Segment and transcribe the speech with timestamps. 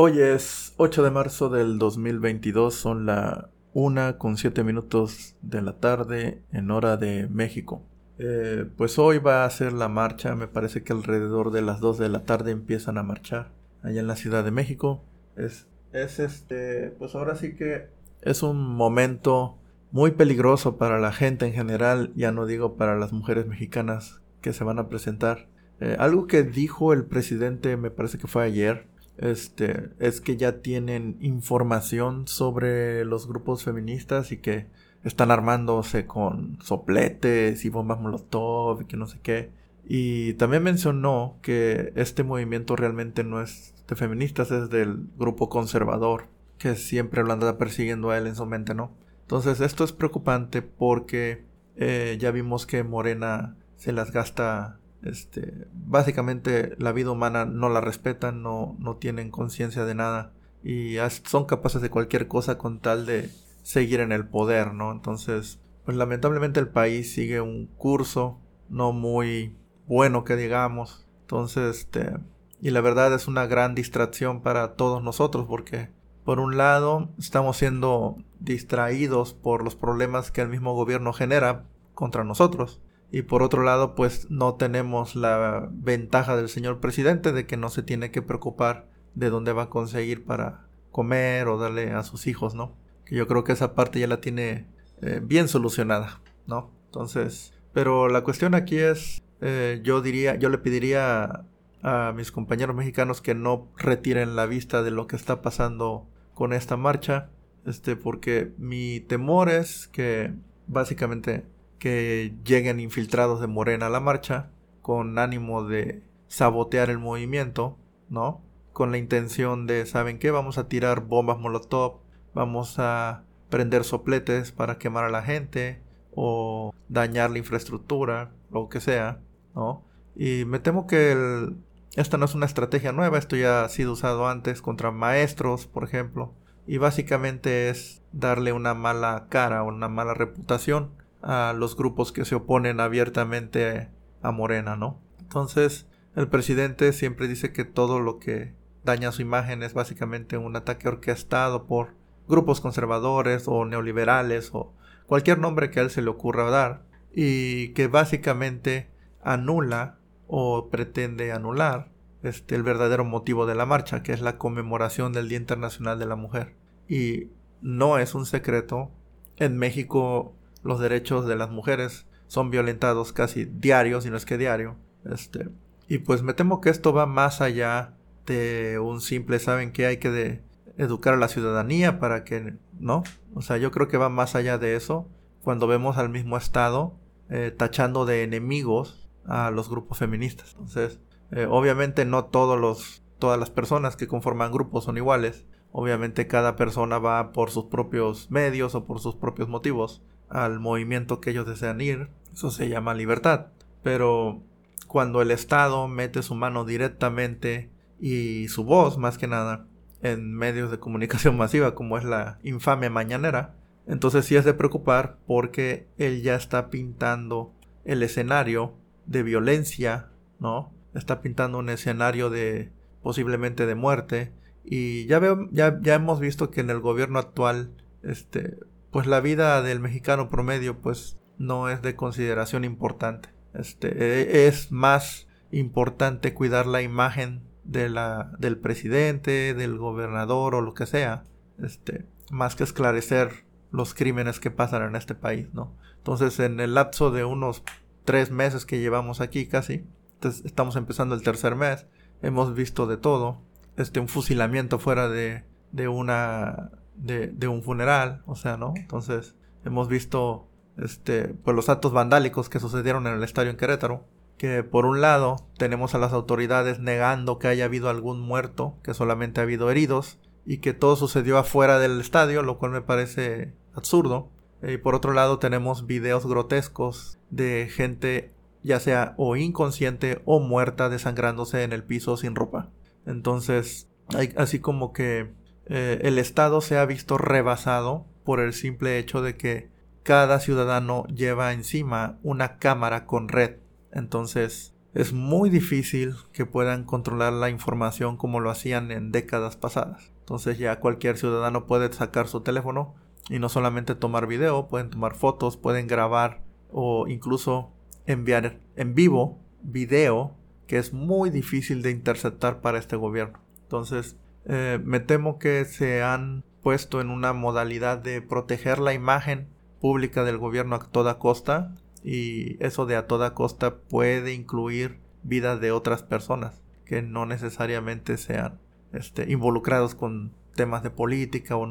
[0.00, 5.80] Hoy es 8 de marzo del 2022, son la 1 con 7 minutos de la
[5.80, 7.82] tarde en hora de México.
[8.16, 11.98] Eh, pues hoy va a ser la marcha, me parece que alrededor de las 2
[11.98, 13.50] de la tarde empiezan a marchar
[13.82, 15.02] allá en la Ciudad de México.
[15.34, 17.88] Es, es este, pues ahora sí que
[18.22, 19.58] es un momento
[19.90, 24.52] muy peligroso para la gente en general, ya no digo para las mujeres mexicanas que
[24.52, 25.48] se van a presentar.
[25.80, 28.86] Eh, algo que dijo el presidente, me parece que fue ayer,
[29.18, 34.66] este, es que ya tienen información sobre los grupos feministas y que
[35.04, 39.50] están armándose con sopletes y bombas molotov y que no sé qué.
[39.84, 46.26] Y también mencionó que este movimiento realmente no es de feministas, es del grupo conservador,
[46.58, 48.92] que siempre lo anda persiguiendo a él en su mente, ¿no?
[49.22, 51.44] Entonces esto es preocupante porque
[51.76, 57.80] eh, ya vimos que Morena se las gasta, este, básicamente la vida humana no la
[57.80, 63.06] respetan, no, no tienen conciencia de nada y son capaces de cualquier cosa con tal
[63.06, 63.30] de
[63.62, 64.92] seguir en el poder, ¿no?
[64.92, 71.06] Entonces, pues lamentablemente el país sigue un curso no muy bueno que digamos.
[71.22, 72.16] Entonces, este,
[72.60, 75.90] y la verdad es una gran distracción para todos nosotros porque
[76.28, 82.22] por un lado, estamos siendo distraídos por los problemas que el mismo gobierno genera contra
[82.22, 82.82] nosotros.
[83.10, 87.70] Y por otro lado, pues no tenemos la ventaja del señor presidente de que no
[87.70, 92.26] se tiene que preocupar de dónde va a conseguir para comer o darle a sus
[92.26, 92.76] hijos, ¿no?
[93.06, 94.66] Que yo creo que esa parte ya la tiene
[95.00, 96.70] eh, bien solucionada, ¿no?
[96.86, 101.44] Entonces, pero la cuestión aquí es, eh, yo diría, yo le pediría
[101.82, 106.52] a mis compañeros mexicanos que no retiren la vista de lo que está pasando con
[106.52, 107.30] esta marcha,
[107.64, 110.34] este, porque mi temor es que
[110.66, 111.46] básicamente
[111.78, 114.50] que lleguen infiltrados de Morena a la marcha
[114.82, 118.42] con ánimo de sabotear el movimiento, ¿no?
[118.72, 120.30] Con la intención de, ¿saben qué?
[120.30, 122.00] Vamos a tirar bombas molotov,
[122.34, 125.82] vamos a prender sopletes para quemar a la gente
[126.14, 129.20] o dañar la infraestructura, lo que sea,
[129.54, 129.84] ¿no?
[130.14, 131.58] Y me temo que el,
[131.94, 135.84] esta no es una estrategia nueva, esto ya ha sido usado antes contra maestros, por
[135.84, 136.34] ejemplo,
[136.66, 142.24] y básicamente es darle una mala cara o una mala reputación a los grupos que
[142.24, 143.90] se oponen abiertamente
[144.22, 145.00] a Morena, ¿no?
[145.20, 145.86] Entonces,
[146.16, 150.88] el presidente siempre dice que todo lo que daña su imagen es básicamente un ataque
[150.88, 151.94] orquestado por
[152.28, 154.72] grupos conservadores o neoliberales o
[155.06, 158.90] cualquier nombre que a él se le ocurra dar y que básicamente
[159.22, 161.90] anula o pretende anular
[162.22, 166.06] este, el verdadero motivo de la marcha, que es la conmemoración del Día Internacional de
[166.06, 166.54] la Mujer.
[166.88, 167.30] Y
[167.60, 168.90] no es un secreto,
[169.36, 174.38] en México los derechos de las mujeres son violentados casi diario, si no es que
[174.38, 174.76] diario.
[175.04, 175.48] Este,
[175.88, 177.94] y pues me temo que esto va más allá
[178.26, 180.42] de un simple, saben que hay que
[180.76, 183.02] educar a la ciudadanía para que, ¿no?
[183.34, 185.08] O sea, yo creo que va más allá de eso
[185.42, 186.94] cuando vemos al mismo Estado
[187.30, 190.52] eh, tachando de enemigos a los grupos feministas.
[190.52, 195.46] Entonces, eh, obviamente no todos los, todas las personas que conforman grupos son iguales.
[195.72, 201.20] Obviamente cada persona va por sus propios medios o por sus propios motivos al movimiento
[201.20, 202.08] que ellos desean ir.
[202.32, 203.48] Eso se llama libertad.
[203.82, 204.42] Pero
[204.86, 209.66] cuando el Estado mete su mano directamente y su voz más que nada
[210.02, 213.54] en medios de comunicación masiva como es la infame mañanera,
[213.86, 217.52] entonces sí es de preocupar porque él ya está pintando
[217.84, 218.74] el escenario
[219.06, 220.72] de violencia, ¿no?
[220.94, 222.70] Está pintando un escenario de
[223.02, 224.32] posiblemente de muerte
[224.64, 227.70] y ya veo ya, ya hemos visto que en el gobierno actual
[228.02, 228.58] este
[228.90, 233.30] pues la vida del mexicano promedio pues no es de consideración importante.
[233.54, 240.60] Este e, es más importante cuidar la imagen de la, del presidente, del gobernador o
[240.60, 241.24] lo que sea,
[241.62, 245.76] este, más que esclarecer los crímenes que pasan en este país, ¿no?
[245.98, 247.62] Entonces, en el lapso de unos
[248.08, 249.84] tres meses que llevamos aquí casi.
[250.22, 251.86] Estamos empezando el tercer mes.
[252.22, 253.42] Hemos visto de todo.
[253.76, 258.22] Este, un fusilamiento fuera de, de una, de, un funeral.
[258.26, 258.74] O sea, ¿no?
[258.76, 259.34] Entonces,
[259.64, 264.04] hemos visto, este, pues los actos vandálicos que sucedieron en el estadio en Querétaro.
[264.36, 268.94] Que por un lado tenemos a las autoridades negando que haya habido algún muerto, que
[268.94, 273.52] solamente ha habido heridos, y que todo sucedió afuera del estadio, lo cual me parece
[273.74, 274.30] absurdo.
[274.62, 280.88] Y por otro lado tenemos videos grotescos de gente ya sea o inconsciente o muerta
[280.88, 282.70] desangrándose en el piso sin ropa.
[283.06, 285.32] Entonces, hay, así como que
[285.68, 289.70] eh, el Estado se ha visto rebasado por el simple hecho de que
[290.02, 293.56] cada ciudadano lleva encima una cámara con red.
[293.92, 300.12] Entonces, es muy difícil que puedan controlar la información como lo hacían en décadas pasadas.
[300.20, 302.94] Entonces ya cualquier ciudadano puede sacar su teléfono
[303.28, 307.70] y no solamente tomar video, pueden tomar fotos, pueden grabar o incluso
[308.06, 310.34] enviar en vivo video
[310.66, 313.40] que es muy difícil de interceptar para este gobierno.
[313.62, 319.48] Entonces eh, me temo que se han puesto en una modalidad de proteger la imagen
[319.80, 325.60] pública del gobierno a toda costa y eso de a toda costa puede incluir vidas
[325.60, 328.60] de otras personas que no necesariamente sean
[328.92, 331.66] este, involucrados con temas de política o,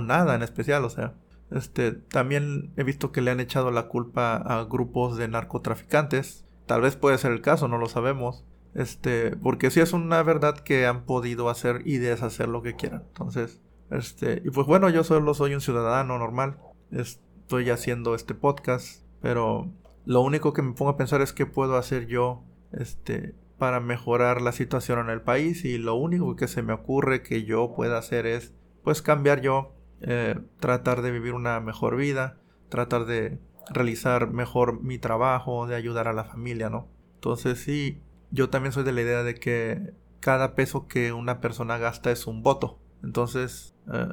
[0.00, 1.14] nada en especial, o sea,
[1.50, 6.80] este, también he visto que le han echado la culpa a grupos de narcotraficantes, tal
[6.80, 8.44] vez puede ser el caso, no lo sabemos,
[8.74, 13.04] este, porque si es una verdad que han podido hacer y deshacer lo que quieran,
[13.08, 16.58] entonces, este, y pues bueno, yo solo soy un ciudadano normal,
[16.90, 19.70] estoy haciendo este podcast, pero
[20.04, 24.40] lo único que me pongo a pensar es qué puedo hacer yo, este, para mejorar
[24.40, 25.64] la situación en el país.
[25.64, 29.74] Y lo único que se me ocurre que yo pueda hacer es pues cambiar yo,
[30.00, 32.38] eh, tratar de vivir una mejor vida,
[32.70, 33.38] tratar de
[33.68, 36.88] realizar mejor mi trabajo, de ayudar a la familia, ¿no?
[37.16, 38.00] Entonces sí,
[38.30, 42.26] yo también soy de la idea de que cada peso que una persona gasta es
[42.26, 42.78] un voto.
[43.02, 44.08] Entonces, eh,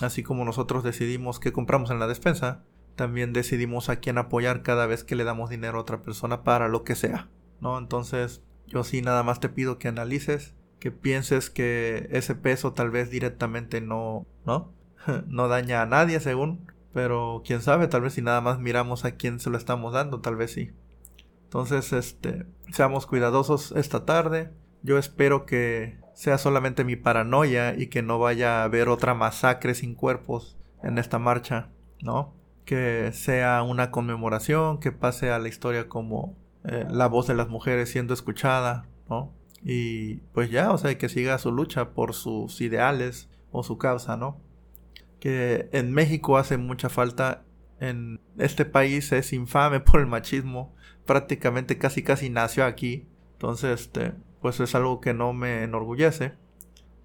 [0.00, 2.64] así como nosotros decidimos qué compramos en la despensa,
[2.96, 6.68] también decidimos a quién apoyar cada vez que le damos dinero a otra persona para
[6.68, 7.28] lo que sea,
[7.60, 7.78] ¿no?
[7.78, 12.90] Entonces, yo sí nada más te pido que analices, que pienses que ese peso tal
[12.90, 14.72] vez directamente no, ¿no?
[15.26, 19.12] no daña a nadie según, pero quién sabe, tal vez si nada más miramos a
[19.12, 20.72] quién se lo estamos dando, tal vez sí.
[21.50, 24.52] Entonces, este, seamos cuidadosos esta tarde.
[24.84, 29.74] Yo espero que sea solamente mi paranoia y que no vaya a haber otra masacre
[29.74, 31.70] sin cuerpos en esta marcha,
[32.02, 32.36] ¿no?
[32.64, 37.48] Que sea una conmemoración, que pase a la historia como eh, la voz de las
[37.48, 39.32] mujeres siendo escuchada, ¿no?
[39.64, 44.16] Y pues ya, o sea, que siga su lucha por sus ideales o su causa,
[44.16, 44.40] ¿no?
[45.18, 47.42] Que en México hace mucha falta,
[47.80, 50.74] en este país es infame por el machismo,
[51.06, 54.12] prácticamente casi casi nació aquí, entonces, este,
[54.42, 56.34] pues es algo que no me enorgullece,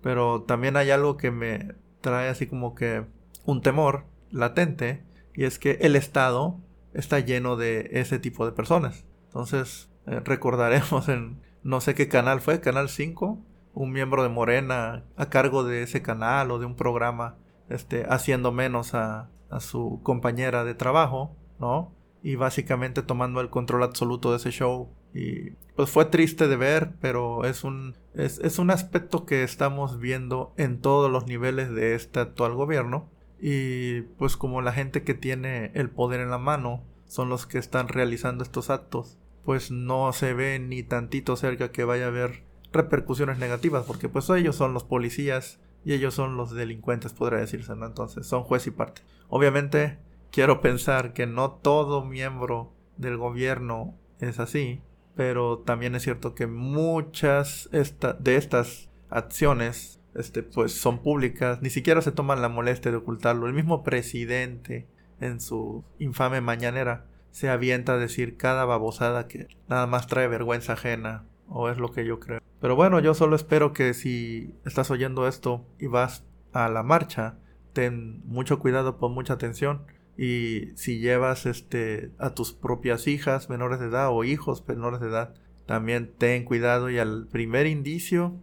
[0.02, 3.06] pero también hay algo que me trae así como que
[3.46, 6.60] un temor latente, y es que el Estado
[6.94, 9.06] está lleno de ese tipo de personas.
[9.28, 13.40] Entonces, eh, recordaremos en no sé qué canal fue, Canal 5,
[13.74, 17.38] un miembro de Morena a cargo de ese canal o de un programa,
[17.70, 21.94] este, haciendo menos a, a su compañera de trabajo, ¿no?
[22.22, 24.90] Y básicamente tomando el control absoluto de ese show.
[25.14, 30.00] Y pues fue triste de ver, pero es un, es, es un aspecto que estamos
[30.00, 33.10] viendo en todos los niveles de este actual gobierno.
[33.40, 37.60] Y pues como la gente que tiene el poder en la mano son los que
[37.60, 42.44] están realizando estos actos, pues no se ve ni tantito cerca que vaya a haber
[42.74, 47.76] repercusiones negativas, porque pues ellos son los policías y ellos son los delincuentes, podría decirse,
[47.76, 47.86] ¿no?
[47.86, 49.04] Entonces son juez y parte.
[49.30, 50.00] Obviamente
[50.32, 54.82] quiero pensar que no todo miembro del gobierno es así,
[55.16, 62.02] pero también es cierto que muchas de estas acciones este, pues son públicas, ni siquiera
[62.02, 63.48] se toman la molestia de ocultarlo.
[63.48, 64.88] El mismo presidente
[65.20, 70.74] en su infame mañanera se avienta a decir cada babosada que nada más trae vergüenza
[70.74, 72.42] ajena, o es lo que yo creo.
[72.60, 77.38] Pero bueno, yo solo espero que si estás oyendo esto y vas a la marcha,
[77.74, 79.84] ten mucho cuidado, pon mucha atención.
[80.18, 85.08] Y si llevas este a tus propias hijas menores de edad o hijos menores de
[85.08, 88.36] edad, también ten cuidado y al primer indicio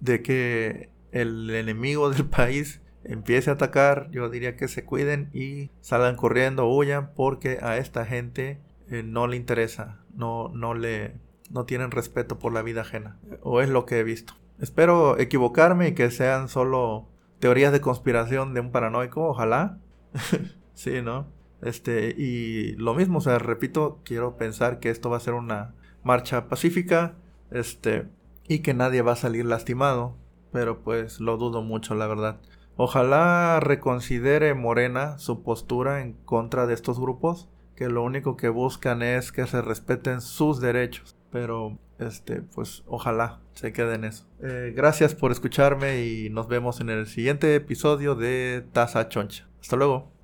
[0.00, 5.70] de que el enemigo del país empiece a atacar, yo diría que se cuiden y
[5.80, 8.58] salgan corriendo, huyan, porque a esta gente
[8.90, 11.14] eh, no le interesa, no, no le,
[11.50, 14.34] no tienen respeto por la vida ajena, o es lo que he visto.
[14.60, 19.78] Espero equivocarme y que sean solo teorías de conspiración de un paranoico, ojalá.
[20.74, 21.26] sí, ¿no?
[21.62, 25.74] Este, y lo mismo, o sea, repito, quiero pensar que esto va a ser una
[26.02, 27.16] marcha pacífica,
[27.50, 28.08] este,
[28.48, 30.16] y que nadie va a salir lastimado,
[30.52, 32.40] pero pues lo dudo mucho, la verdad.
[32.76, 39.02] Ojalá reconsidere Morena su postura en contra de estos grupos, que lo único que buscan
[39.02, 41.15] es que se respeten sus derechos.
[41.30, 44.26] Pero, este, pues ojalá se quede en eso.
[44.42, 49.48] Eh, gracias por escucharme y nos vemos en el siguiente episodio de Taza Choncha.
[49.60, 50.15] Hasta luego.